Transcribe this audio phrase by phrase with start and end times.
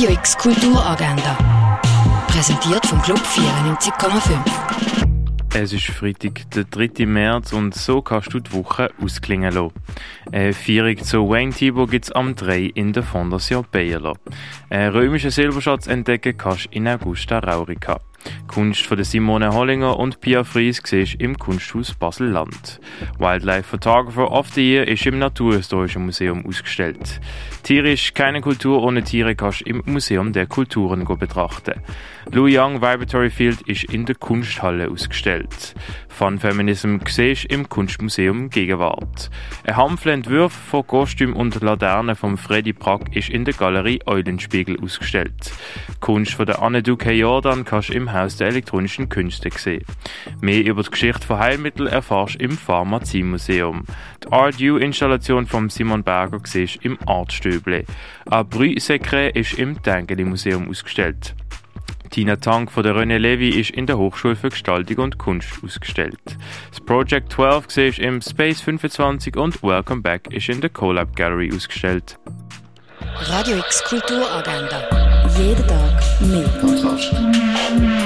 [0.00, 1.36] Radio X Kulturagenda.
[2.28, 4.32] Präsentiert vom Club 94,5.
[5.54, 7.04] Es ist Freitag, der 3.
[7.04, 9.74] März und so kannst du die Woche ausklingen lassen.
[10.32, 14.16] Eine Feierung zu Wayne Thibault gibt es am 3 in der Fondation Bayerlo.
[14.70, 18.00] Einen römischen Silberschatz entdecken kannst du in Augusta Raurica.
[18.50, 22.80] Kunst von Simone Hollinger und Pia Fries siehst im Kunsthaus Basel-Land.
[23.20, 27.20] Wildlife Photographer of the Year ist im Naturhistorischen Museum ausgestellt.
[27.62, 31.80] Tierisch keine Kultur ohne Tiere kannst du im Museum der Kulturen betrachten.
[32.32, 35.74] Lou Young Vibratory Field ist in der Kunsthalle ausgestellt.
[36.08, 39.30] Fun Feminism siehst im Kunstmuseum Gegenwart.
[39.64, 44.78] Ein Hampfle Entwurf von Kostüm und Laternen von Freddy Prack ist in der Galerie Eulenspiegel
[44.82, 45.52] ausgestellt.
[46.00, 49.84] Kunst von der Anne Duque Jordan kannst du im Haus der elektronischen Künste sehen.
[50.40, 53.84] Mehr über die Geschichte von Heilmitteln erfährst du im Pharmaziemuseum.
[54.24, 57.84] Die Art U-Installation von Simon Berger siehst im Artstöble.
[58.30, 61.34] Ein Secret ist im Tengeli Museum ausgestellt.
[62.10, 66.18] Tina Tank von der René Levy ist in der Hochschule für Gestaltung und Kunst ausgestellt.
[66.70, 71.52] Das Project 12 siehst im Space 25 und Welcome Back ist in der Collab Gallery
[71.54, 72.18] ausgestellt.
[73.16, 74.88] Radio X Kulturagenda.
[75.38, 76.48] Jeden Tag mehr.
[76.60, 77.99] Kontrast.